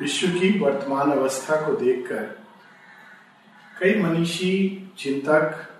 [0.00, 2.22] विश्व की वर्तमान अवस्था को देखकर
[3.80, 4.52] कई मनीषी
[4.98, 5.70] चिंतक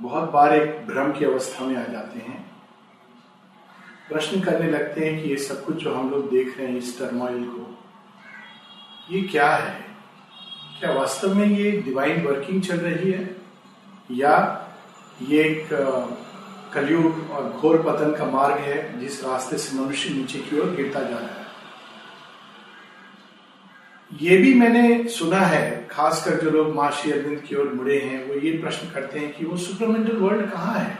[0.00, 2.50] बहुत बार एक भ्रम की अवस्था में आ जाते हैं।
[4.08, 6.98] प्रश्न करने लगते हैं कि ये सब कुछ जो हम लोग देख रहे हैं इस
[6.98, 7.78] टर्मोइल को,
[9.10, 9.84] ये क्या है?
[10.80, 13.36] क्या वास्तव में ये डिवाइन वर्किंग चल रही है?
[14.10, 14.34] या
[15.22, 15.68] ये एक,
[16.74, 21.00] कलयुग और घोर पतन का मार्ग है जिस रास्ते से मनुष्य नीचे की ओर गिरता
[21.00, 21.41] जा रहा है?
[24.12, 28.34] ये भी मैंने सुना है, खासकर जो लोग माँ अरविंद की ओर मुड़े हैं, वो
[28.40, 30.98] ये प्रश्न करते हैं कि वो सुपरमेंटल वर्ल्ड कहाँ है?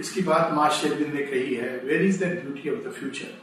[0.00, 3.40] इसकी बात माँ अरविंद ने कही है where is that beauty of the future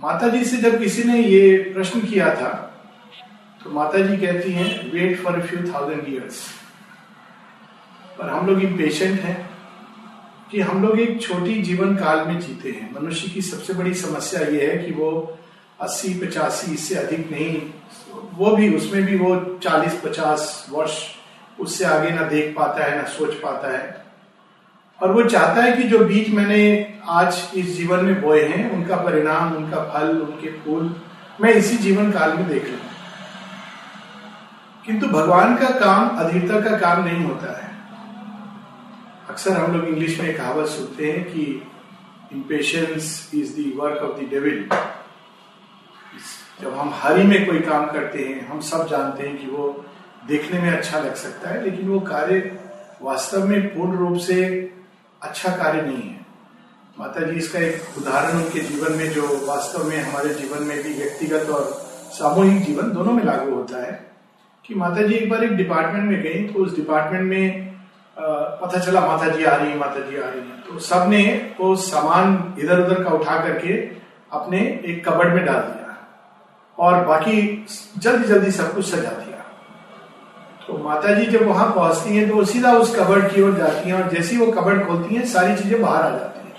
[0.00, 2.50] माता जी से जब किसी ने ये प्रश्न किया था
[3.64, 6.42] तो माता जी कहती हैं wait for a few thousand years
[8.18, 9.38] पर हम लोग इम्पेशेंट हैं
[10.50, 14.40] कि हम लोग एक छोटी जीवन काल में जीते हैं। मनुष्य की सबसे बड़ी समस्या
[14.48, 15.10] ये है कि वो
[15.80, 17.70] अस्सी पचासी इससे अधिक नहीं।
[18.34, 20.98] वो भी, उसमें भी वो चालीस पचास वर्ष
[21.60, 24.04] उससे आगे ना देख पाता है, ना सोच पाता है।
[25.02, 28.96] और वो चाहता है कि जो बीज मैंने आज इस जीवन में बोए हैं, उनका
[28.96, 31.02] परिणाम, उनका फल, उनके फूल
[31.40, 32.76] मैं इसी जीवन काल में देख लू।
[34.86, 37.68] किंतु भगवान का काम, अधीरता का काम नहीं होता है।
[39.28, 41.62] अक्सर हम लोग इंग्लिश में कहावत सुनते हैं कि
[42.32, 44.68] impatience is work of the devil
[46.60, 49.84] जब हम हरी में कोई काम करते हैं, हम सब जानते हैं कि वो
[50.28, 52.58] देखने में अच्छा लग सकता है, लेकिन वो कार्य
[53.02, 54.44] वास्तव में पूर्ण रूप से
[55.22, 56.16] अच्छा कार्य नहीं है।
[56.98, 60.94] माता जी इसका एक उदाहरण उनके जीवन में जो वास्तव में हमारे जीवन में भी
[60.94, 61.64] व्यक्तिगत और
[62.12, 63.92] सामूहिक जीवन दोनों में लागू होता है
[64.64, 67.66] कि माता जी एक बार एक डिपार्टमेंट में गई तो उस डिपार्टमेंट में
[68.16, 71.20] पता चला माता जी आ रही है माता जी आ रही है। तो सबने
[71.60, 73.76] वो सामान इधर उधर का उठा करके
[74.32, 75.77] अपने एक कबड़ में डाल दिया।
[76.78, 77.66] और बाकी
[77.98, 79.44] जल्दी जल्दी सब कुछ सजा दिया।
[80.66, 83.90] तो माता जी जब वहाँ पहुँचती हैं तो वो सीधा उस कबर्ड की ओर जाती
[83.90, 86.54] हैं और जैसे ही वो कबर्ड खोलती हैं, सारी चीज़ें बाहर आ जाती हैं।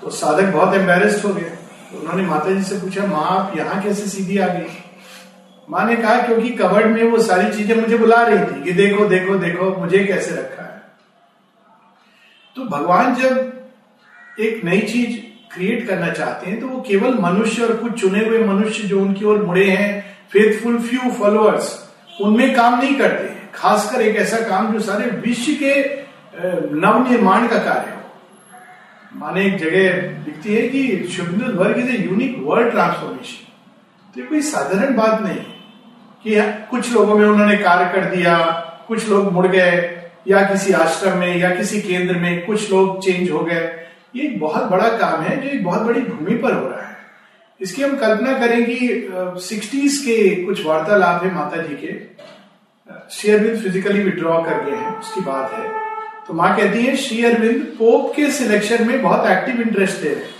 [0.00, 3.82] तो साधक बहुत एम्बेरस्ड हो गए। तो उन्होंने माता जी से पूछा, माँ, आप यहाँ
[3.82, 4.66] कैसे सीधी आ गई?
[5.70, 9.04] माँ ने कहा, क्योंकि कबर्ड में वो सारी चीज़ें मुझे बुला रही थी। कि देखो
[9.04, 10.82] देखो देखो, मुझे कैसे रखा है?
[12.56, 13.52] तो भगवान जब
[14.40, 18.38] एक नई चीज़ क्रिएट करना चाहते हैं तो वो केवल मनुष्य और कुछ चुने हुए
[18.44, 19.90] मनुष्य जो उनकी ओर मुड़े हैं
[20.32, 21.72] फेथफुल फ्यू फॉलोअर्स
[22.20, 25.74] उनमें काम नहीं करते हैं। खासकर एक ऐसा काम जो सारे विश्व के
[26.76, 28.00] नव निर्माण का कार्य हो।
[29.14, 33.42] माने एक जगह दिखती है कि शुभनुल वर्ग is a unique world transformation
[34.14, 35.38] तो कोई साधारण बात नहीं
[36.24, 38.36] कि कुछ लोगों में उन्होंने कार्य कर दिया,
[38.88, 39.72] कुछ लोग मुड़ गए,
[40.28, 43.66] या किसी आश्रम में, या किसी केंद्र में कुछ लोग चेंज हो गए।
[44.14, 46.96] ये एक बहुत बड़ा काम है, जो एक बहुत बड़ी भूमि पर हो रहा है।
[47.60, 49.08] इसकी हम कल्पना करें कि
[49.42, 51.92] सिक्सटीज के कुछ वार्तालाप है माता जी के
[53.12, 55.68] श्री अरविंद फिजिकली विड्रॉ कर गए हैं, उसकी बात है।
[56.26, 60.32] तो माँ कहती है, श्री अरविंद पोप के सिलेक्शन में बहुत एक्टिव इंटरेस्टेड है।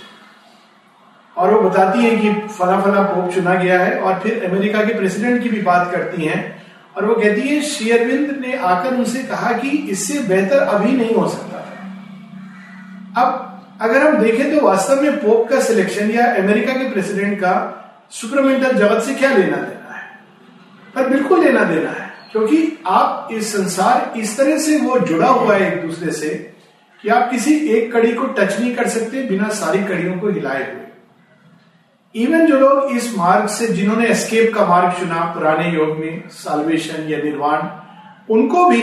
[1.35, 4.93] और वो बताती है कि फला फला पोप चुना गया है, और फिर अमेरिका के
[4.93, 6.63] प्रेसिडेंट की भी बात करती हैं।
[6.97, 11.15] और वो कहती है, श्री अरविंद ने आकर उनसे कहा कि इससे बेहतर अभी नहीं
[11.15, 11.53] हो सकता
[13.17, 17.53] अब अगर हम देखें तो वास्तव में पोप का सिलेक्शन या अमेरिका के प्रेसिडेंट का
[18.11, 20.03] सुपरमेंटल जगत से क्या लेना देना है?
[20.95, 25.55] पर बिल्कुल लेना देना है, क्योंकि आप इस संसार इस तरह से वो जुड़ा हुआ
[25.55, 26.29] है एक दूसरे से
[27.03, 30.63] कि आप किसी एक कड़ी को टच नहीं कर सकते बिना सारी कड़ियों को हिलाए
[30.63, 30.83] हुए।
[32.15, 37.09] इवन जो लोग इस मार्ग से जिन्होंने एस्केप का मार्ग चुना पुराने योग में साल्वेशन
[37.09, 37.67] या निर्वाण,
[38.33, 38.81] उनको भी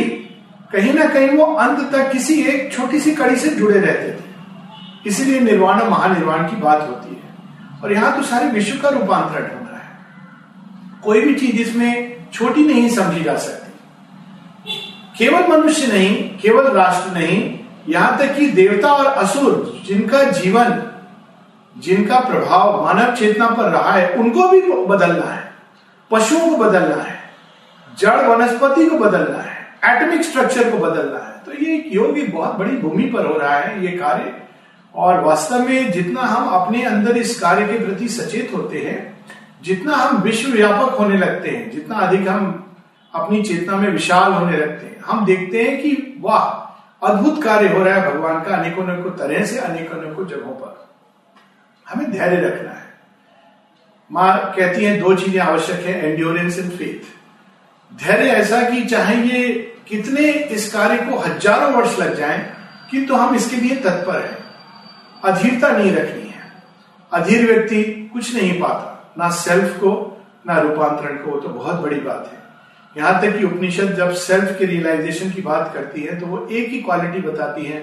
[0.72, 4.30] कहीं ना कहीं वो अंत तक किसी एक छोटी सी कड़ी से जुड़े रहते थे।
[5.07, 7.23] इसीलिए निर्वाण और महानिर्वाण की बात होती है।
[7.85, 9.99] और यहाँ तो सारे विश्व का रूपांतरण हो रहा है।
[11.05, 13.63] कोई भी चीज़ इसमें छोटी नहीं समझी जा सकती।
[15.19, 17.59] केवल मनुष्य नहीं, केवल राष्ट्र नहीं,
[17.89, 20.83] यहाँ तक कि देवता और असुर, जिनका जीवन,
[21.79, 25.53] जिनका प्रभाव मानव चेतना पर रहा है, उनको भी बदलना है।
[26.10, 27.19] पशुओं को बदलना है।
[27.98, 32.77] जड़ वनस्पति को बदलना है। एटमिक स्ट्रक्चर को बदलना है। तो ये योग बहुत बड़ी
[32.77, 34.52] भूमि पर हो रहा है, ये कार्य।
[34.94, 38.98] और वास्तव में जितना हम अपने अंदर इस कार्य के प्रति सचेत होते हैं,
[39.62, 42.59] जितना हम विश्व व्यापक होने लगते हैं, जितना अधिक हम
[43.12, 46.60] अपनी चेतना में विशाल होने लगते हैं, हम देखते हैं कि वाह,
[47.03, 50.91] अद्भुत कार्य हो रहा है भगवान का अनेकों अनेकों तरह से, अनेकों अनेकों जगहों पर।
[51.86, 52.91] हमें धैर्य रखना है।
[54.10, 57.10] माँ कहती है, दो चीज़ें आवश्यक है एंड्योरेंस एंड फेथ
[57.92, 59.53] धैर्य ऐसा कि चाहे ये
[59.88, 62.38] कितने इस कार्य को हज़ारों वर्ष लग जाएँ,
[62.91, 64.41] किंतु तो हम इसके लिए तत्पर हैं।
[65.24, 66.53] अधीरता नहीं रखनी है।
[67.13, 72.30] अधीर व्यक्ति कुछ नहीं पाता। ना सेल्फ को, ना रूपांतरण को। तो बहुत बड़ी बात
[72.33, 72.41] है।
[72.97, 76.69] यहाँ तक कि उपनिषद जब सेल्फ के रियलाइजेशन की बात करती है तो वो एक
[76.69, 77.80] ही क्वालिटी बताती है।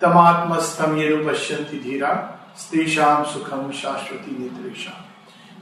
[0.00, 2.10] तमात्मस्तम ये पश्यंती धीरा
[2.58, 5.08] स्त्रीशाम सुखम शाश्वती नेत्रेशा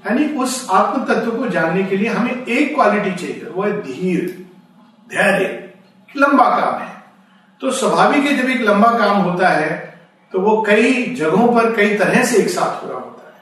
[0.06, 4.46] यानी उस आत्म तत्व को जानने के लिए हमें एक क्वालिटी चाहिए। वो है धीर,
[5.10, 5.74] धैर्य
[6.16, 6.94] लंबा काम है।
[7.60, 9.89] तो स्वाभाविक है, जब एक लंबा काम होता है
[10.32, 13.38] तो वो कई जगहों पर कई तरह से एक साथ पूरा होता है।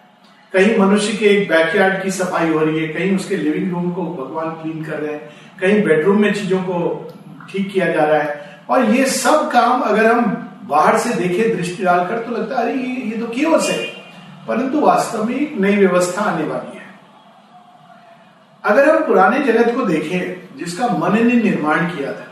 [0.52, 4.04] कहीं मनुष्य के एक बैकयार्ड की सफ़ाई हो रही है, कहीं उसके लिविंग रूम को
[4.14, 5.28] भगवान क्लीन कर रहे हैं,
[5.60, 7.10] कहीं बेडरूम में चीज़ों को
[7.50, 10.24] ठीक किया जा रहा है। और ये सब काम अगर हम
[10.64, 12.74] बाहर से देखे, दृष्टि डालकर तो लगता है, अरे
[13.10, 13.84] ये तो केवस है।
[14.48, 16.86] परंतु वास्तव में एक नई व्यवस्था आने वाली है।
[18.64, 22.24] अगर हम पुराने जगत को देखें, जिसका मन ने निर्माण किया था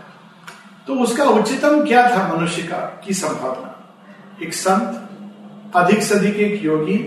[0.87, 2.77] तो उसका उच्चतम क्या था मनुष्य का,
[3.07, 3.73] की संभावना?
[4.43, 6.99] एक संत, अधिक से अधिक एक योगी,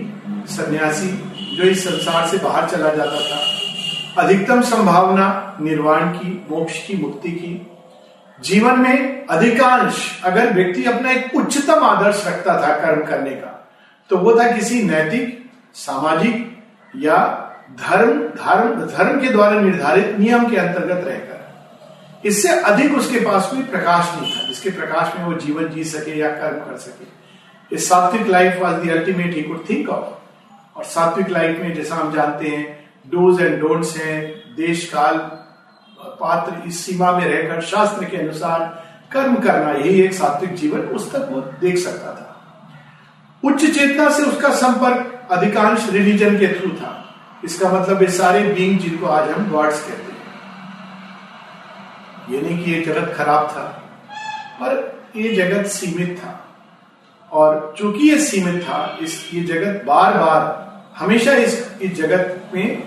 [0.46, 1.08] सन्यासी,
[1.56, 7.32] जो इस संसार से बाहर चला जाता था। अधिकतम संभावना, निर्वाण की, मोक्ष की, मुक्ति
[7.32, 7.66] की।
[8.38, 13.56] जीवन में अधिकांश, अगर व्यक्ति अपना एक उच्चतम आदर्श रखता था कर्म करने का
[14.10, 16.62] तो वो था किसी नैतिक, सामाजिक
[16.96, 17.16] या
[17.80, 23.62] धर्म धर्म धर्म के द्वारा निर्धारित नियम के अंतर्गत रहकर। इससे अधिक उसके पास कोई
[23.62, 27.19] प्रकाश नहीं था, जिसके प्रकाश में वो जीवन जी सके या कर्म कर सके।
[27.72, 31.94] इस सात्विक life was the ultimate he could think of और सात्विक लाइफ में जैसा
[31.94, 32.64] हम जानते हैं
[33.06, 35.18] डोज एंड डोंट्स हैं, देश, काल,
[36.20, 38.60] पात्र इस सीमा में रहकर शास्त्र के अनुसार
[39.12, 42.26] कर्म करना, यही एक सात्विक जीवन उस तक वो देख सकता था।
[43.44, 46.96] उच्च चेतना से उसका संपर्क अधिकांश रिलीजन के थ्रू था।
[47.44, 50.18] इसका मतलब ये सारे बींग जिनको आज हम गॉड्स कहते हैं।
[52.30, 53.62] ये नहीं कि ये जगत खराब था,
[54.60, 56.49] पर ये जगत सीमित था।
[57.32, 60.58] और चूँकि ये सीमित था, इस, ये जगत बार बार
[60.96, 62.82] हमेशा इस इस जगत में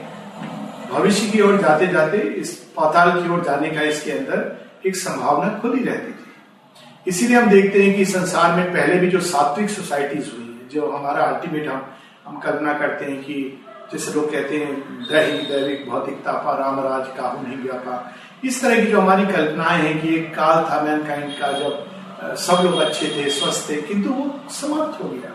[0.91, 5.59] भविष्य की ओर जाते जाते इस पाताल की ओर जाने का इसके अंदर एक संभावना
[5.59, 10.31] खुली रहती थी। इसीलिए हम देखते हैं कि संसार में पहले भी जो सात्विक सोसाइटीज
[10.33, 11.85] हुई है, जो हमारा अल्टीमेट हम
[12.27, 14.75] हम कल्पना करते हैं कि जैसे लोग कहते हैं,
[15.11, 18.13] दैहिक, दैविक भौतिक तापा रामराज काहू नहीं व्यापा।
[18.45, 21.92] इस तरह की जो हमारी कल्पनाएँ हैं कि एक काल था मैनकाइंड का जब
[22.23, 25.31] सब लोग अच्छे थे, स्वस्थ थे, किंतु वो समाप्त हो गया।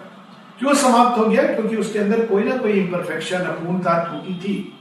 [0.58, 1.42] क्यों समाप्त हो गया?
[1.42, 4.78] क्योंकि उसके अंदर कोई ना कोई इम्परफेक्शन अपूर्णता त्रुटि थी।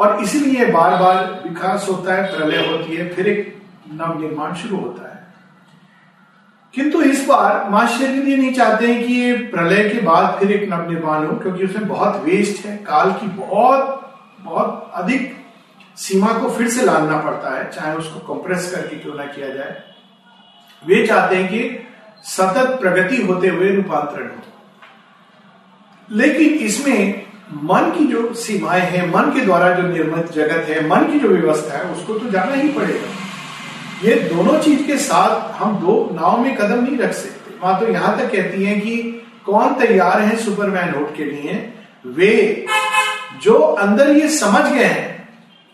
[0.00, 4.76] और इसीलिए बार बार विकास होता है, प्रलय होती है, फिर एक नव निर्माण शुरू
[4.76, 5.34] होता है।
[6.74, 10.72] किंतु इस बार माँ शरीर नहीं चाहते हैं कि ये प्रलय के बाद फिर एक
[10.72, 13.96] नव निर्माण हो, क्योंकि उसमें बहुत वेस्ट है, काल की बहुत
[14.40, 15.36] बहुत अधिक
[15.96, 19.82] सीमा को फिर से लाना पड़ता है, चाहे उसको कंप्रेस करके क्यों ना किया जाए।
[20.86, 21.86] वे चाहते हैं कि
[22.22, 24.42] सतत प्रगति होते हुए रूपांतरण हो।
[26.10, 27.22] लेकिन इसमें
[27.54, 31.28] मन की जो सीमाएँ हैं, मन के द्वारा जो निर्मित जगत है, मन की जो
[31.28, 33.08] व्यवस्था है, उसको तो जाना ही पड़ेगा।
[34.04, 37.88] ये दोनों चीज़ के साथ हम दो नाव में कदम नहीं रख सकते। माँ तो
[37.88, 38.96] यहाँ तक कहती है कि
[39.46, 41.72] कौन तैयार है सुपरमैन होट के लिए?
[42.06, 42.66] वे
[43.42, 45.28] जो अंदर ये समझ गए हैं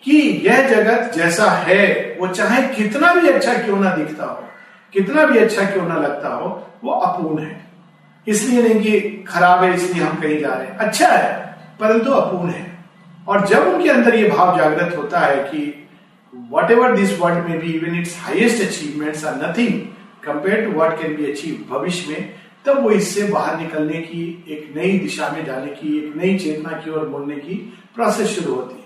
[0.05, 4.45] कि यह जगत जैसा है, वो चाहे कितना भी अच्छा क्यों ना दिखता हो
[4.96, 7.64] कितना भी अच्छा क्यों ना लगता हो, वो अपूर्ण है।
[8.26, 12.50] इसलिए नहीं कि खराब है, इसलिए हम कहीं जा रहे हैं। अच्छा है, परंतु अपूर्ण
[12.50, 12.78] है।
[13.28, 15.88] और जब उनके अंदर ये भाव जागृत होता है कि
[16.53, 19.81] वट एवर दिस वर्ल्ड में be even its highest achievements are nothing
[20.24, 22.31] compare to what can be achieve भविष्य में,
[22.67, 26.72] तब वो इससे बाहर निकलने की, एक नई दिशा में जाने की, एक नई चेतना
[26.79, 27.55] की ओर मुड़ने की
[27.94, 28.82] प्रोसेस शुरू होती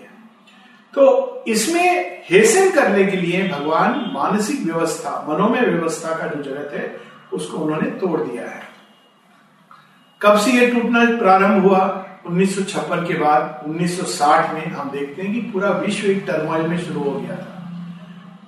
[0.95, 7.01] तो इसमें हेसन करने के लिए भगवान मानसिक व्यवस्था, मनोमय व्यवस्था का जो जगत है,
[7.33, 8.63] उसको उन्होंने तोड़ दिया है।
[10.21, 12.07] कब से यह टूटना प्रारंभ हुआ?
[12.27, 16.99] 1956 के बाद 1960 में हम देखते हैं कि पूरा विश्व एक टर्मोइल में शुरू
[16.99, 17.57] हो गया था।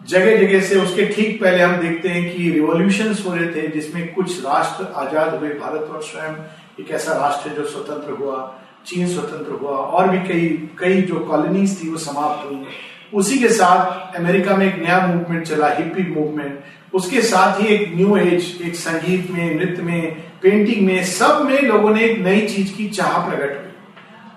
[0.07, 4.13] जगह जगह से उसके ठीक पहले हम देखते हैं कि रिवॉल्यूशन हो रहे थे, जिसमें
[4.13, 6.35] कुछ राष्ट्र आज़ाद हुए, भारत और स्वयं
[6.79, 10.47] एक ऐसा राष्ट्र जो स्वतंत्र हुआ। चीन स्वतंत्र हुआ। और भी कई
[10.79, 12.65] कई जो कॉलोनीज थी वो समाप्त हुई।
[13.13, 16.63] उसी के साथ अमेरिका में एक नया मूवमेंट चला हिप्पी मूवमेंट
[16.93, 21.61] उसके साथ ही एक न्यू एज एक संगीत में नृत्य में पेंटिंग में सब में
[21.61, 23.71] लोगों ने एक नई चीज़ की चाह प्रकट हुई।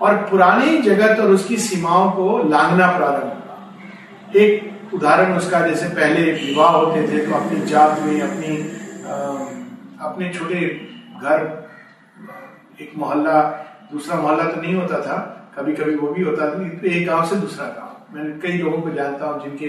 [0.02, 6.32] और पुरानी जगत और उसकी सीमाओं को लांघना प्रारंभ हुआ। एक उदाहरण उसका जैसे पहले
[6.32, 8.56] विवाह होते थे तो अपनी जात में अपनी
[9.06, 9.14] आ,
[10.06, 10.60] अपने छोटे
[11.22, 11.38] घर
[12.80, 13.38] एक मोहल्ला
[13.92, 15.16] दूसरा मोहल्ला तो नहीं होता था
[15.56, 18.80] कभी कभी वो भी होता था तो एक गाँव से दूसरा गाँव। मैंने कई लोगों
[18.82, 19.68] को जानता हूँ जिनके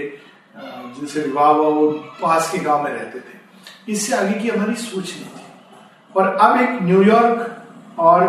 [0.94, 1.90] जिनसे विवाह हुआ वो
[2.22, 5.46] पास के गाँव में रहते थे। इससे आगे की हमारी सोच नहीं थी।
[6.14, 8.22] और अब एक न्यूयॉर्क और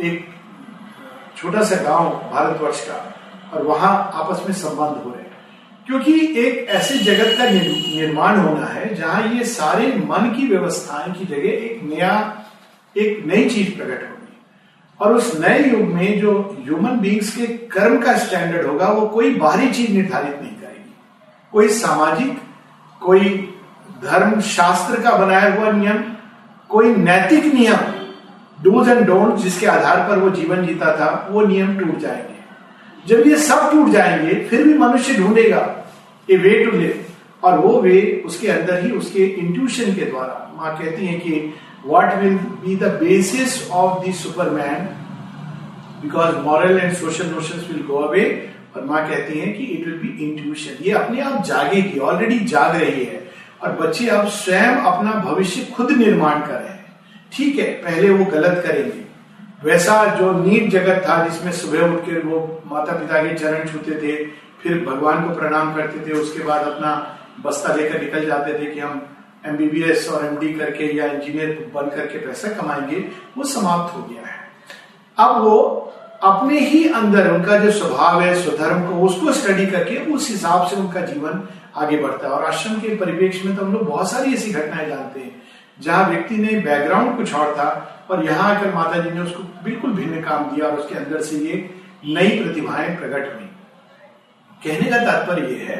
[0.00, 0.28] एक
[1.36, 2.98] छोटा सा गाँव भारतवर्ष का,
[3.52, 5.34] और वहाँ आपस में संबंध हो रहे हैं।
[5.86, 11.24] क्योंकि एक ऐसे जगत का निर्माण होना है, जहाँ ये सारे मन की व्यवस्थाएँ की
[11.24, 12.14] जगह एक नया,
[12.96, 14.15] एक नई चीज़ प्रकट होगी
[15.00, 19.34] और उस नए युग में जो ह्यूमन बींग्स के कर्म का स्टैंडर्ड होगा, वो कोई
[19.34, 20.94] बाहरी चीज़ निर्धारित नहीं करेगी।
[21.52, 22.38] कोई सामाजिक,
[23.00, 23.52] कोई
[24.04, 25.98] धर्म शास्त्र का बनाया हुआ नियम,
[26.68, 27.76] कोई नैतिक नियम
[28.62, 32.34] डूज एंड डोंट जिसके आधार पर वो जीवन जीता था, वो नियम टूट जाएँगे।
[33.06, 35.84] जब ये सब टूट जाएँगे, फिर भी मनुष्य ढूंढेगा
[36.30, 37.04] ए वे टू लिव
[37.42, 41.54] और वो वे उसके अंदर ही, उसके इंट्यूशन के द्वारा। माँ कहती है कि
[41.86, 44.88] what will be the basis of the superman?
[46.02, 48.26] Because moral and social notions will go away.
[48.76, 52.76] और माँ कहती हैं कि इट विल बी इंट्यूशन ये अपने आप जागेगी ऑलरेडी जाग
[52.76, 53.20] रही है।
[53.62, 57.00] और बच्चे अब स्वयं अपना भविष्य खुद निर्माण कर रहे हैं।
[57.32, 59.04] ठीक है, पहले वो गलत करेंगे।
[59.64, 63.94] वैसा जो नीट जगत था जिसमें सुबह उठ के वो माता पिता के चरण छूते
[64.02, 64.24] थे,
[64.62, 68.80] फिर भगवान को प्रणाम करते थे, उसके बाद अपना बस्ता लेकर निकल जाते थे कि
[68.80, 69.06] हम
[69.44, 72.98] एमबीबीएस और एमडी करके या इंजीनियर बन करके पैसा कमाएँगे,
[73.36, 74.34] वो समाप्त हो गया है।
[75.18, 75.58] अब वो
[76.24, 80.76] अपने ही अंदर उनका जो स्वभाव है, स्वधर्म को, उसको स्टडी करके उस हिसाब से
[80.76, 81.42] उनका जीवन
[81.76, 84.88] आगे बढ़ता है। और आश्रम के परिवेश में तो हम लोग बहुत सारी ऐसी घटनाएँ
[84.88, 85.42] जानते हैं,
[85.80, 87.68] जहाँ व्यक्ति ने बैकग्राउंड कुछ और था
[88.10, 91.36] और यहाँ आकर माता जी ने उसको बिल्कुल भिन्न काम दिया और उसके अंदर से
[91.38, 91.68] ये
[92.06, 93.44] नई प्रतिभाएँ प्रकट हुई।
[94.62, 95.78] कहने का तात्पर्य यह है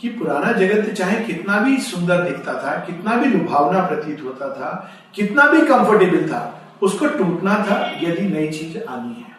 [0.00, 4.92] कि पुराना जगत चाहे कितना भी सुंदर दिखता था, कितना भी लुभावना प्रतीत होता था,
[5.14, 9.34] कितना भी कंफर्टेबल था, उसको टूटना था यदि नई चीज़ आनी है।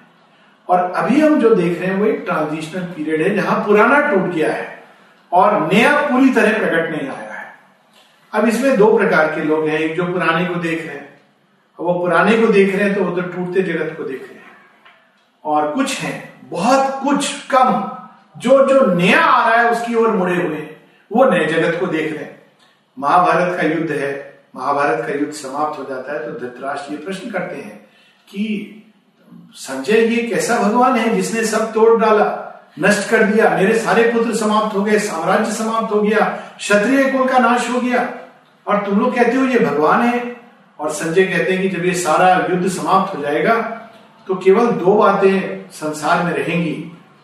[0.70, 4.34] और अभी हम जो देख रहे हैं वो एक ट्रांजिशनल पीरियड है जहाँ पुराना टूट
[4.34, 4.84] गया है
[5.32, 7.54] और नया पूरी तरह प्रकट नहीं आया है।
[8.34, 11.20] अब इसमें दो प्रकार के लोग हैं, एक जो पुराने को देख रहे हैं।
[11.80, 14.52] वो पुराने को देख रहे हैं तो उधर टूटते जगत को देख रहे हैं।
[15.46, 17.95] और कुछ हैं, बहुत कुछ कम
[18.36, 20.58] जो जो नया आ रहा है, उसकी ओर मुड़े हुए
[21.12, 22.42] वो नए जगत को देख रहे हैं।
[22.98, 24.14] महाभारत का युद्ध है,
[24.56, 27.78] महाभारत का युद्ध समाप्त हो जाता है तो धृतराष्ट्र ये प्रश्न करते हैं
[28.28, 28.82] कि
[29.56, 32.28] संजय, ये कैसा भगवान है जिसने सब तोड़ डाला,
[32.80, 36.26] नष्ट कर दिया, मेरे सारे पुत्र समाप्त हो गए, साम्राज्य समाप्त हो गया,
[36.58, 38.08] क्षत्रिय कुल का नाश हो गया।
[38.68, 40.36] और तुम लोग कहते हो ये भगवान है?
[40.80, 43.56] और संजय कहते हैं कि जब ये सारा युद्ध समाप्त हो जाएगा
[44.28, 46.74] तो केवल दो बातें संसार में रहेंगी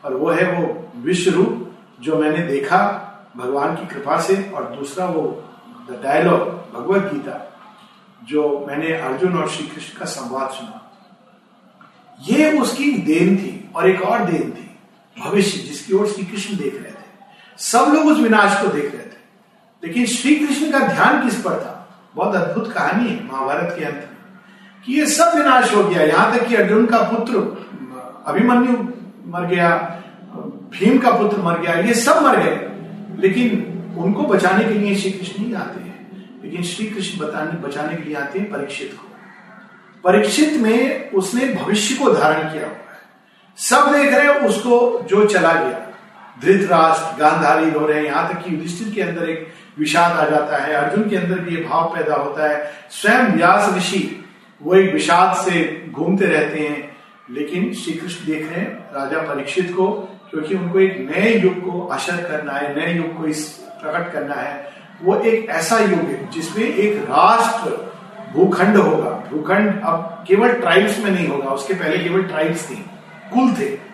[0.05, 5.05] और वो है वो विश्व रूप जो मैंने देखा भगवान की कृपा से, और दूसरा
[5.05, 5.43] वो
[5.89, 6.39] द डायलॉग
[6.73, 7.47] भगवत गीता,
[8.23, 10.77] जो मैंने अर्जुन और श्री कृष्ण का संवाद सुना।
[12.29, 14.79] ये उसकी देन थी और एक और देन थी,
[15.23, 17.09] भविष्य, जिसकी ओर श्री कृष्ण देख रहे थे।
[17.57, 19.19] सब लोग उस विनाश को देख रहे थे।
[19.83, 21.77] लेकिन श्री कृष्ण का ध्यान किस पर था?
[22.15, 24.07] बहुत अद्भुत कहानी है महाभारत के अंत में,
[24.85, 27.33] कि ये सब विनाश हो गया। यहाँ तक कि अर्जुन का पुत्र,
[28.27, 28.90] अभिमन्यु
[29.25, 30.01] मर गया,
[30.71, 32.67] भीम का पुत्र मर गया, ये सब मर गए।
[33.21, 37.95] लेकिन उनको बचाने के लिए श्री कृष्ण नहीं आते हैं। लेकिन श्री कृष्ण बताने, बचाने
[37.95, 39.07] के लिए आते हैं परीक्षित को।
[40.03, 42.81] परीक्षित में उसने भविष्य को धारण किया हुआ है।
[43.57, 45.87] सब देख रहे हैं, उसको जो चला गया।
[46.41, 49.47] धृतराष्ट्र, गांधारी रो रहे हैं। यहाँ तक कि युधिष्ठिर के अंदर एक
[49.79, 53.77] विषाद आ जाता है। अर्जुन के अंदर भी ये भाव पैदा होता है। स्वयं व्यास
[53.77, 54.25] ऋषि,
[54.63, 56.90] वो एक विषाद से घूमते रहते हैं।
[57.29, 59.91] लेकिन श्री कृष्ण देख रहे हैं, राजा परीक्षित को,
[60.29, 64.35] क्योंकि उनको एक नए युग को अशर करना है, नए युग को इस प्रकट करना
[64.35, 64.73] है।
[65.03, 67.91] वो एक ऐसा युग है, जिसमें एक राष्ट्र
[68.33, 72.75] भूखंड होगा। भूखंड अब केवल ट्राइब्स में नहीं होगा, उसके पहले केवल ट्राइब्स थी।
[73.33, 73.91] कुल थे।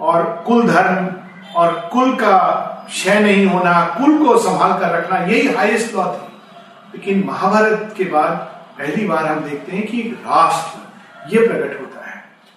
[0.00, 1.16] और कुल धर्म
[1.56, 6.26] और कुल का क्षय नहीं होना, कुल को संभाल कर रखना, यही हाईएस्ट लॉ थी।
[6.94, 8.30] लेकिन महाभारत के बाद
[8.78, 10.80] पहली बार हम देखते हैं कि राष्ट्र
[11.34, 11.89] ये प्रकट होता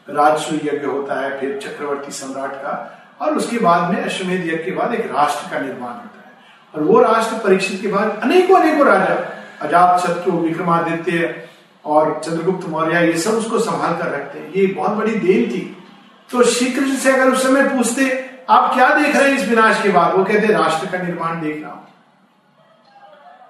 [0.09, 4.71] राजस्व यज्ञ होता है, फिर चक्रवर्ती सम्राट का, और उसके बाद में अश्वमेध यज्ञ के
[4.71, 6.33] बाद एक राष्ट्र का निर्माण होता है।
[6.75, 11.47] और वो राष्ट्र परीक्षित के बाद अनेकों अनेकों राजा, अजात शत्रु, विक्रमादित्य
[11.85, 15.77] और चंद्रगुप्त मौर्य, ये सब उसको संभाल कर रखते हैं। ये बहुत बड़ी देन थी।
[16.31, 19.83] तो श्री कृष्ण से अगर उस समय पूछते, आप क्या देख रहे हैं इस विनाश
[19.83, 20.13] के बाद?
[20.13, 21.87] वो कहते, राष्ट्र का निर्माण देख रहा हूँ।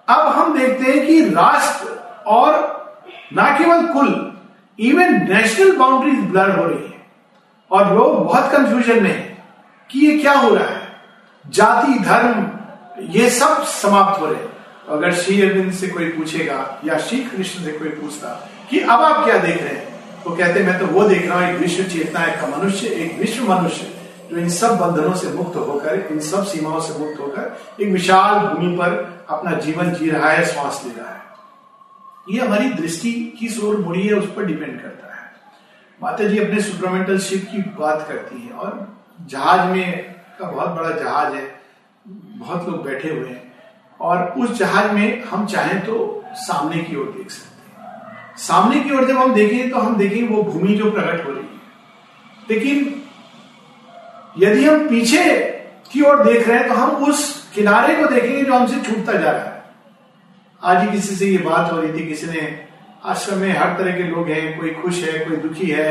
[0.08, 1.88] अब हम देखते हैं कि राष्ट्र
[2.28, 2.74] और
[3.34, 4.33] ना केवल कुल
[4.80, 7.06] इवन नेशनल बाउंड्रीज ब्लर हो रही है।
[7.72, 9.44] और लोग बहुत कंफ्यूजन में है
[9.90, 10.82] कि ये क्या हो रहा है।
[11.50, 12.50] जाति, धर्म,
[13.10, 14.52] ये सब समाप्त हो रहे
[14.88, 18.28] तो अगर श्री अरविंद से कोई पूछेगा या श्री कृष्ण से कोई पूछता
[18.70, 20.24] कि अब आप क्या देख रहे हैं?
[20.24, 23.54] तो कहते, मैं तो वो देख रहा हूँ, एक विश्व चेतना, एक मनुष्य, एक विश्व
[23.54, 23.94] मनुष्य,
[24.32, 28.40] जो इन सब बंधनों से मुक्त होकर, इन सब सीमाओं से मुक्त होकर, एक विशाल
[28.40, 31.22] भूमि पर अपना जीवन जी रहा है, श्वास ले रहा है।
[32.28, 35.32] ये हमारी दृष्टि किस ओर मुड़ी है, उस पर डिपेंड करता है।
[36.00, 38.88] माता जी अपने सुपरमेंटल शिप की बात करती है और
[39.30, 41.44] जहाज़ में का बहुत बड़ा जहाज़ है,
[42.06, 43.54] बहुत लोग बैठे हुए हैं
[44.00, 48.96] और उस जहाज़ में हम चाहें तो सामने की ओर देख सकते हैं। सामने की
[48.96, 51.62] ओर जब हम देखें तो हम देखें वो भूमि जो प्रकट हो रही है।
[52.50, 53.02] लेकिन
[54.40, 55.24] यदि हम पीछे
[55.92, 59.32] की ओर देख रहे हैं तो हम उस किनारे को देखेंगे जो हमसे छूटता जा
[59.32, 59.63] रहा है।
[60.64, 62.42] आज ही किसी से ये बात हो रही थी, किसी ने
[63.06, 65.90] आश्रम में हर तरह के लोग हैं, कोई खुश है, कोई दुखी है,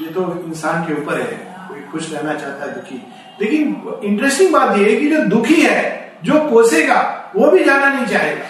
[0.00, 1.36] ये तो इंसान के ऊपर है,
[1.68, 3.02] कोई खुश रहना चाहता है, दुखी।
[3.40, 5.80] लेकिन इंटरेस्टिंग बात यह है कि जो दुखी है,
[6.24, 7.00] जो कोसेगा,
[7.36, 8.44] वो भी जाना नहीं चाहेगा।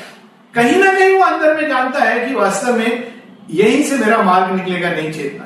[0.54, 3.12] कहीं ना कहीं वो अंदर में जानता है कि वास्तव में
[3.50, 5.44] यहीं से मेरा मार्ग निकलेगा, नहीं चेतना।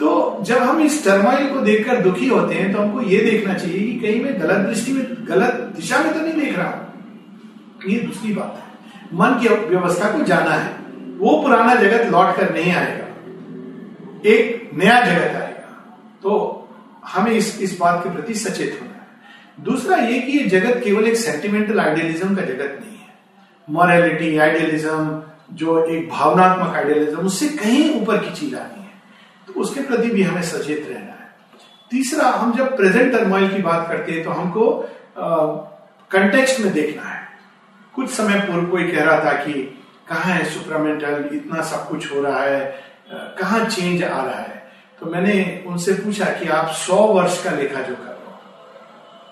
[0.00, 3.80] तो जब हम इस टर्माइल को देखकर दुखी होते हैं तो हमको ये देखना चाहिए
[3.80, 6.86] कि कहीं मैं गलत दृष्टि में, गलत दिशा में तो नहीं देख रहा हूँ।
[7.88, 10.72] ये दूसरी बात है। मन की व्यवस्था को जाना है।
[11.18, 13.04] वो पुराना जगत लौट कर नहीं आएगा।
[14.26, 15.68] एक नया जगत आएगा।
[16.22, 16.32] तो
[17.04, 21.06] हमें इस इस बात के प्रति सचेत होना है। दूसरा ये कि ये जगत केवल
[21.06, 23.14] एक सेंटिमेंटल आइडियलिज्म का जगत नहीं है।
[23.70, 29.02] मॉरलिटी आइडियलिज्म जो एक भावनात्मक आइडियलिज्म उससे कहीं ऊपर की चीज़ आनी है।
[29.46, 31.30] तो उसके प्रति भी हमें सचेत रहना है।
[31.90, 34.70] तीसरा, हम जब प्रेजेंट टर्मोइल की बात करते हैं तो हमको
[36.10, 37.26] कंटेक्स्ट में देखना है।
[37.98, 39.52] कुछ समय पूर्व कोई कह रहा था कि
[40.08, 41.28] कहा है सुपरामेंटल?
[41.32, 42.60] इतना सब कुछ हो रहा है।
[43.12, 44.58] कहा चेंज आ रहा है?
[45.00, 48.16] तो मैंने उनसे पूछा कि आप सौ वर्ष का लेखा जो कर रहे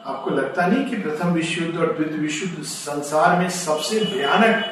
[0.07, 4.65] आपको लगता नहीं कि प्रथम विश्व युद्ध और द्वितीय विश्व युद्ध संसार में सबसे भयानक,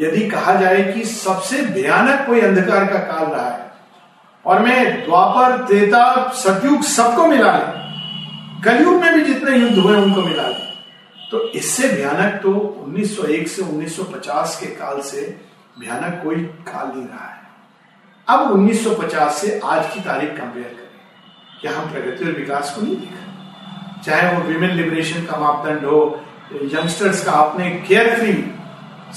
[0.00, 3.70] यदि कहा जाए कि सबसे भयानक कोई अंधकार का काल रहा है?
[4.46, 7.52] और मैं द्वापर, त्रेता, सतयुग सबको मिला
[8.64, 10.61] कलयुग में भी जितने युद्ध हुए, उनको मिला ले।
[11.32, 15.20] तो इससे भयानक तो 1901 से 1950 के काल से
[15.78, 16.36] भयानक कोई
[16.66, 17.40] काल नहीं रहा है।
[18.28, 22.96] अब 1950 से आज की तारीख कंपेयर करें क्या हम प्रगति और विकास को नहीं
[22.96, 25.98] देखा। चाहे वो विमेन लिबरेशन का मापदंड हो
[26.54, 28.32] यंगस्टर्स का अपने केयर फ्री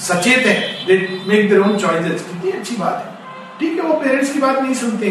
[0.04, 0.56] सचेत है
[1.28, 4.74] मेक देयर ओन चॉइसेस कितनी अच्छी बात है। ठीक है, वो पेरेंट्स की बात नहीं
[4.74, 5.10] सुनते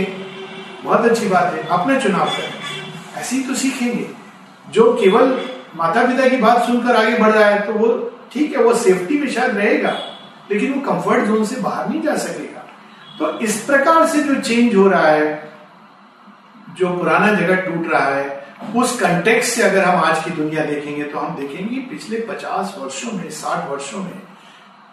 [0.84, 2.53] बहुत अच्छी बात है, अपने चुनाव करें।
[3.17, 4.08] ऐसे ही तो सीखेंगे।
[4.67, 5.32] जो केवल
[5.75, 7.88] माता पिता की बात सुनकर आगे बढ़ रहा है तो वो
[8.33, 9.89] ठीक है, वो सेफ्टी में शायद रहेगा,
[10.51, 12.63] लेकिन वो कंफर्ट जोन से बाहर नहीं जा सकेगा।
[13.19, 15.53] तो इस प्रकार से जो चेंज हो रहा है,
[16.77, 18.43] जो पुराना जगह टूट रहा है,
[18.75, 23.11] उस कंटेक्स से अगर हम आज की दुनिया देखेंगे तो हम देखेंगे पिछले पचास वर्षों
[23.11, 24.21] में, साठ वर्षों में,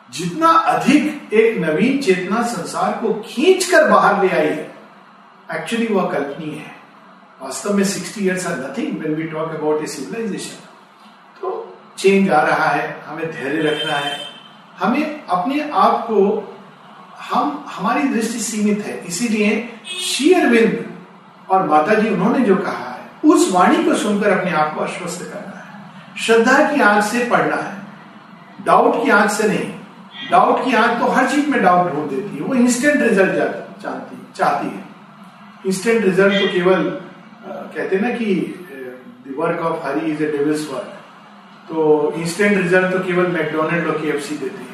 [0.08, 4.70] जितना अधिक एक नवीन चेतना संसार को खींच कर बाहर ले आई है
[5.50, 6.74] एक्चुअली वह कल्पनीय है।
[7.40, 10.68] वास्तव में sixty years are nothing when we talk about a civilization
[11.98, 14.16] change आ रहा है, हमें धैर्य रखना है।
[14.78, 16.18] हमें अपने आप को,
[17.22, 20.84] हम, हमारी दृष्टि सीमित है, इसीलिए शेयरविंद
[21.50, 25.22] और माता जी उन्होंने जो कहा है, उस वाणी को सुनकर अपने आप को आश्वस्त
[25.22, 27.80] करना है। श्रद्धा की आँख से पढ़ना है।
[28.66, 32.36] डाउट की आँख से नहीं डाउट की आँख तो हर चीज़ में डाउट ढूंढ देती
[32.36, 33.34] है, वो इंस्टेंट रिज़ल्ट
[33.82, 34.84] चाहती चाहती है।
[35.66, 36.82] इंस्टेंट रिज़ल्ट तो केवल
[37.46, 38.34] कहते ना कि
[39.36, 40.98] work of hurry is a devil's work
[41.68, 44.70] तो इंस्टेंट रिज़ल्ट तो केवल मैकडोनल्ड और के देते हैं।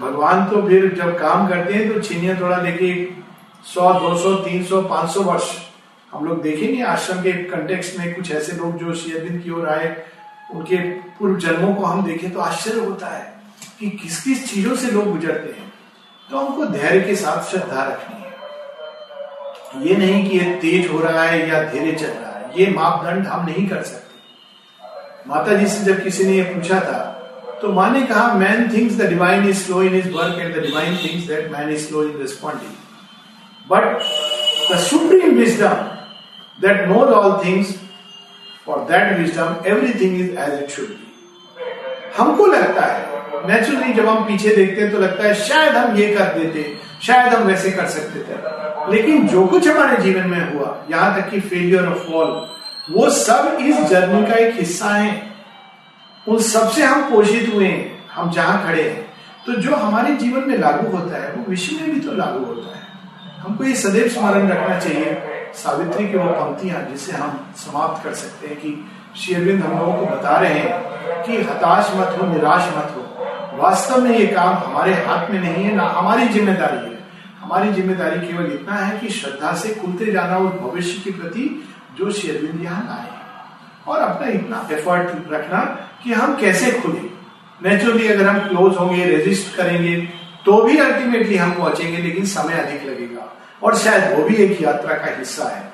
[0.00, 3.14] भगवान तो फिर जब काम करते हैं तो छीनिया थोड़ा देखिए
[3.66, 5.56] सौ, दो सौ, तीन सौ, पाँच सौ वर्ष
[6.12, 9.96] हम लोग देखेंगे आश्रम के कंटेक्स्ट में कुछ ऐसे लोग जो शेयरबिंद की ओर आए,
[10.54, 10.76] उनके
[11.18, 13.24] पूर्व जन्मों को हम देखें तो आश्चर्य होता है
[13.80, 15.72] कि किस किस चीज़ों से लोग गुजरते हैं।
[16.28, 21.22] तो हमको धैर्य के साथ श्रद्धा रखनी है। ये नहीं कि ये तेज हो रहा
[21.22, 24.07] है या धीरे चल रहा है, ये मापदंड हम नहीं कर सकते।
[25.26, 26.98] माता जी से जब किसी ने ये पूछा था
[27.62, 30.58] तो माँ ने कहा man thinks the divine is slow in is work and the
[30.58, 32.72] divine thinks that man is slow in responding
[33.70, 33.84] but
[34.72, 35.74] the supreme wisdom
[36.58, 37.74] that knows all things
[38.66, 41.06] for that wisdom everything is as it should be
[42.18, 43.06] हमको लगता है
[43.46, 46.62] naturally जब हम पीछे देखते हैं तो लगता है शायद हम ये कर देते,
[47.02, 51.30] शायद हम वैसे कर सकते थे। लेकिन जो कुछ हमारे जीवन में हुआ, यहाँ तक
[51.30, 52.32] कि फेलियर ऑफ़ फॉल
[52.90, 55.10] वो सब इस जर्नी का एक हिस्सा है।
[56.26, 59.06] उन सबसे हम पोषित हुए हैं, हम जहाँ खड़े हैं।
[59.46, 62.76] तो जो हमारे जीवन में लागू होता है, वो विश्व में भी तो लागू होता
[62.76, 62.86] है।
[63.40, 65.14] हमको ये सदैव स्मरण रखना चाहिए,
[65.54, 68.74] सावित्री की वो पंक्तियाँ जिसे हम समाप्त कर सकते हैं कि
[69.16, 74.00] शेरविंद हम लोगों को बता रहे हैं कि हताश मत हो, निराश मत हो। वास्तव
[74.00, 76.96] में ये काम हमारे हाथ में नहीं है, ना हमारी ज़िम्मेदारी है।
[77.40, 81.44] हमारी ज़िम्मेदारी केवल इतना है कि श्रद्धा से खुलते जाना उस भविष्य के प्रति
[81.98, 83.16] जो शेरविंद यहाँ लाए
[83.86, 85.60] और अपना इतना एफर्ट रखना
[86.02, 87.08] कि हम कैसे खुले।
[87.60, 89.96] नेचुरली अगर हम क्लोज होंगे रेजिस्ट करेंगे
[90.44, 93.32] तो भी अल्टीमेटली हम पहुँचेंगे, लेकिन समय अधिक लगेगा।
[93.62, 95.72] और शायद वो भी एक यात्रा का हिस्सा है।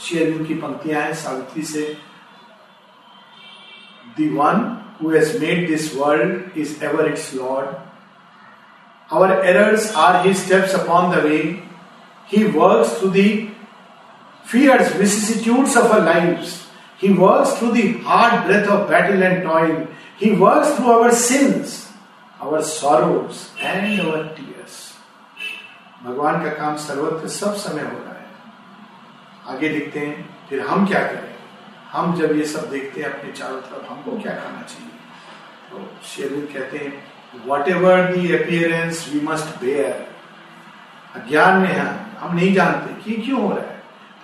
[0.00, 1.96] शेरविंद की पंक्तियाँ हैं, सावित्री से
[4.94, 7.68] who has made this world is ever its lord
[9.10, 11.38] our errors are his steps upon the way
[12.28, 13.28] he works through the
[14.44, 16.66] fears, vicissitudes of our lives.
[16.98, 19.88] He works through the hard breath of battle and toil.
[20.16, 21.90] He works through our sins,
[22.40, 24.74] our sorrows, and our tears.
[26.04, 28.26] भगवान का काम सर्वत्र सब समय हो रहा है
[29.48, 31.32] आगे लिखते हैं फिर हम क्या करें
[31.92, 34.90] हम जब ये सब देखते हैं अपने चारों तरफ़ हमको क्या करना चाहिए
[35.70, 41.86] तो शेरविंद कहते हैं whatever the appearance we must bear अज्ञान में है
[42.20, 43.73] हम नहीं जानते कि क्यों हो रहा है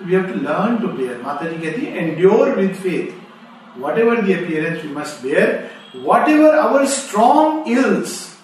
[0.01, 4.85] तो we have to learn to bear माता जी कहती है faith whatever the appearance
[4.85, 5.71] we must bear
[6.29, 8.39] whatever our strong ills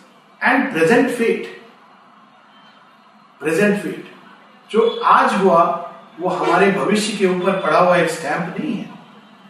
[0.44, 1.60] and present fate
[3.40, 4.04] present fate
[4.70, 5.62] जो आज हुआ,
[6.20, 8.90] वो हमारे भविष्य के ऊपर पड़ा हुआ एक स्टैंप नहीं है।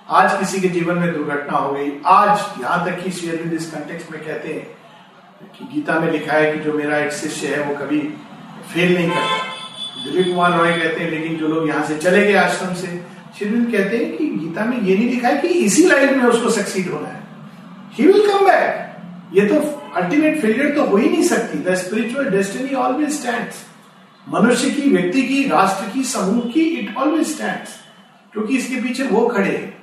[0.09, 2.29] आज किसी के जीवन में दुर्घटना हो गई। आज
[2.61, 4.67] यहाँ तक कि शेयर इस कंटेक्स में कहते हैं
[5.59, 8.01] कि गीता में लिखा है कि जो मेरा एक शिष्य है, वो कभी
[8.75, 9.56] फेल नहीं करता।
[10.05, 12.87] दिलीप कुमार रॉय कहते हैं, लेकिन जो लोग यहाँ से चले गए आश्रम से
[13.39, 16.51] शेरविंद कहते हैं कि गीता में ये नहीं लिखा है कि इसी लाइफ में उसको
[16.51, 17.25] सक्सीड होना है।
[17.93, 19.61] ही विल कम बैक ये तो
[19.97, 23.49] अल्टीमेट फेलियर तो हो ही नहीं सकती। The spiritual destiny always stand
[24.27, 27.67] मनुष्य की, व्यक्ति की, राष्ट्र की, समूह की इट ऑलवेज स्टैंड
[28.35, 29.75] क्योंकि इसके पीछे वो खड़े हैं।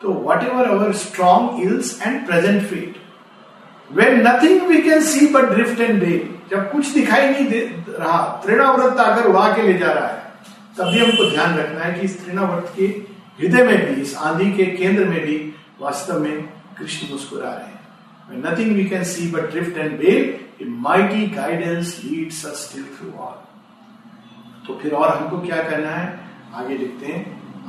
[0.00, 0.12] तो
[0.44, 2.96] whatever our strong ills and present fate
[3.90, 6.16] when nothing we can see but drift and bale
[6.54, 10.22] जब कुछ दिखाई नहीं दे रहा, तृणाव्रत अगर उड़ा के ले जा रहा है,
[10.78, 12.86] तब भी हमको ध्यान रखना है कि इस तृणाव्रत के
[13.38, 15.36] हृदय में भी, इस आंधी के केंद्र में भी
[15.80, 16.42] वास्तव में
[16.78, 20.22] कृष्ण मुस्कुरा रहे हैं। Nothing we can see but drift and bale
[20.62, 23.36] a mighty guidance leads us still through all
[24.66, 26.06] तो फिर और हमको क्या करना है?
[26.54, 27.22] आगे लिखते हैं।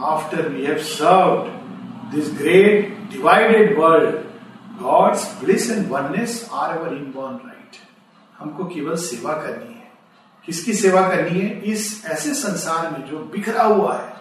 [0.06, 4.15] After we have served this great divided world
[4.82, 7.55] God's bliss and oneness are ever inborn right
[8.39, 9.91] हमको केवल सेवा करनी है।
[10.45, 11.62] किसकी सेवा करनी है?
[11.62, 14.13] इस ऐसे संसार में जो बिखरा हुआ है।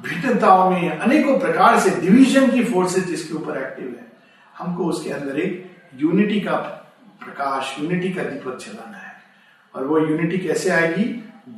[0.00, 4.06] भिन्नताओं में अनेकों प्रकार से डिवीज़न की फोर्सेस जिसके ऊपर एक्टिव है,
[4.58, 6.56] हमको उसके अंदर एक यूनिटी का
[7.20, 9.12] प्रकाश यूनिटी का दीपक चलाना है।
[9.74, 11.04] और वो यूनिटी कैसे आएगी?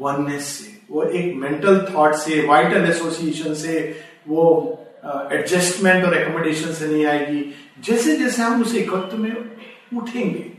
[0.01, 3.79] वननेस से। वो एक मेंटल थॉट से वाइटल एसोसिएशन से,
[4.29, 4.43] वो
[5.33, 9.35] एडजस्टमेंट और एकोमोडेशन से नहीं आएगी। जैसे जैसे हम उस एकत्व में
[9.97, 10.50] उठेंगे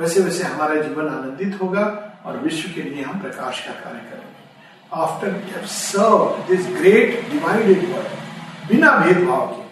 [0.00, 1.82] वैसे वैसे हमारा जीवन आनंदित होगा
[2.26, 4.28] और विश्व के लिए हम प्रकाश का कार्य करेंगे।
[4.92, 9.62] After serve this great divided world बिना भेदभाव के,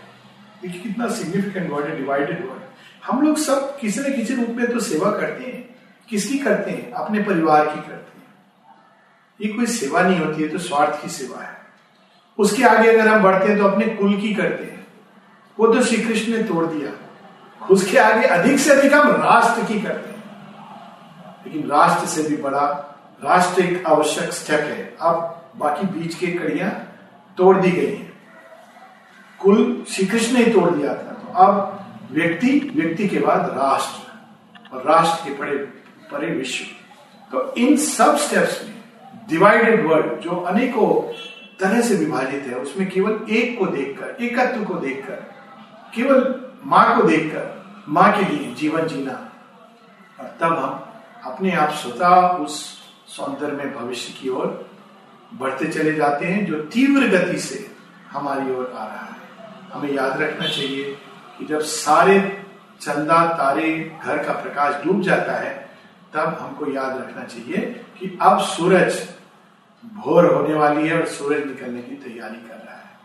[0.63, 2.63] देखिए कितना सिग्निफिकेंट वर्ड है डिवाइडेड वर्ड
[3.05, 5.65] हम लोग सब किसी न किसी रूप में तो सेवा करते हैं।
[6.09, 6.91] किसकी करते हैं?
[6.93, 8.27] अपने परिवार की करते हैं।
[9.41, 11.57] ये कोई सेवा नहीं होती है तो स्वार्थ की सेवा है।
[12.39, 14.87] उसके आगे अगर हम बढ़ते हैं तो अपने कुल की करते हैं।
[15.59, 16.93] वो तो श्री कृष्ण ने तोड़ दिया।
[17.71, 20.08] उसके आगे अधिक से अधिक हम राष्ट्र की करते हैं।
[21.49, 22.65] लेकिन राष्ट्र से भी बड़ा,
[23.25, 26.71] राष्ट्र एक आवश्यक स्टेप है। अब बाकी बीच के कड़ियाँ
[27.37, 28.13] तोड़ दी गई हैं।
[29.41, 34.83] कुल श्री कृष्ण ने तोड़ दिया था। तो अब व्यक्ति व्यक्ति के बाद राष्ट्र और
[34.83, 35.57] राष्ट्र के पड़े
[36.13, 36.65] परे विश्व।
[37.33, 38.75] तो इन सब स्टेप्स में
[39.29, 41.13] डिवाइडेड वर्ल्ड जो अनेकों
[41.61, 45.15] तरह से विभाजित है, उसमें केवल एक को देखकर, एकत्व को देखकर,
[45.95, 49.13] केवल माँ को देखकर, माँ के लिए जीवन जीना।
[50.21, 50.85] और तब हम
[51.33, 54.71] अपने आप स्वतः उस सौंदर्य में भविष्य की ओर
[55.35, 57.77] बढ़ते चले जाते हैं, जो तीव्र गति से
[58.11, 59.17] हमारी ओर आ रहा है।
[59.73, 60.97] हमें याद रखना चाहिए
[61.39, 62.45] कि जब सारे
[62.81, 65.71] चंदा, तारे, घर का प्रकाश डूब जाता है,
[66.15, 69.09] तब हमको याद रखना चाहिए कि अब सूरज
[69.85, 72.99] भोर होने वाली है और सूरज निकलने की तैयारी कर रहा है।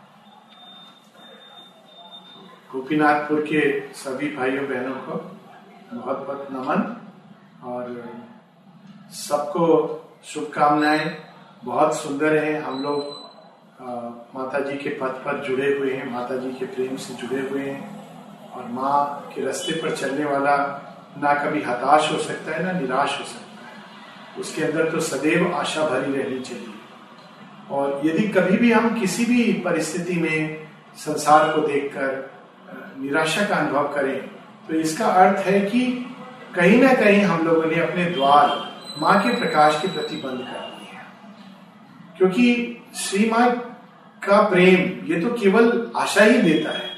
[2.72, 5.38] गोपीनाथपुर के सभी भाइयों, बहनों को
[5.94, 7.03] बहुत बहुत नमन।
[7.64, 8.12] और
[9.16, 9.66] सबको
[10.26, 11.06] शुभकामनाएँ।
[11.66, 13.22] बहुत सुंदर है हम लोग।
[14.36, 17.62] माता जी के पथ पर जुड़े हुए हैं माता जी के प्रेम से जुड़े हुए
[17.62, 20.56] हैं। और माँ के रास्ते पर चलने वाला
[21.18, 25.54] ना कभी हताश हो सकता है, ना निराश हो सकता है। उसके अंदर तो सदैव
[25.56, 26.74] आशा भरी रहनी चाहिए।
[27.72, 32.32] और यदि कभी भी हम किसी भी परिस्थिति में संसार को देखकर
[33.02, 34.18] निराशा का अनुभव करें
[34.68, 35.82] तो इसका अर्थ है कि
[36.56, 38.50] कहीं ना कहीं हम लोगों ने अपने द्वार
[39.00, 41.06] माँ के प्रकाश के प्रति बंद कर दिए हैं।
[42.18, 42.46] क्योंकि
[42.98, 43.50] श्री माँ
[44.22, 46.90] का प्रेम ये तो केवल आशा ही देता है,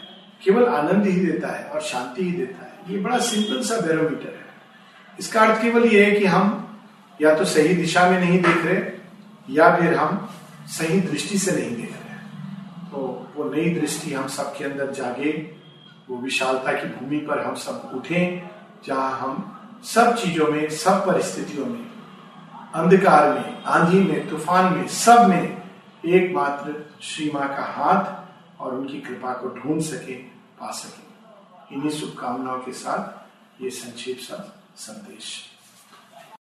[0.43, 4.27] केवल आनंद ही देता है और शांति ही देता है। ये बड़ा सिंपल सा बैरोमीटर
[4.29, 4.45] है।
[5.19, 6.61] इसका अर्थ केवल ये है कि हम
[7.19, 8.81] या तो सही दिशा में नहीं देख रहे,
[9.49, 10.27] या फिर हम
[10.69, 12.97] सही दृष्टि से नहीं देख रहे। तो
[13.35, 15.31] वो नई दृष्टि हम सबके अंदर जागे,
[16.09, 18.21] वो विशालता की भूमि पर हम सब उठे
[18.87, 19.51] जहाँ हम
[19.83, 21.91] सब चीज़ों में, सब परिस्थितियों में,
[22.75, 25.63] अंधकार में, आंधी में, तूफ़ान में, सब में
[26.05, 30.13] एकमात्र श्री माँ का हाथ और उनकी कृपा को ढूंढ सके,
[30.59, 35.54] पा सके। इन्हीं शुभकामनाओं के साथ ये संक्षेप सा संदेश।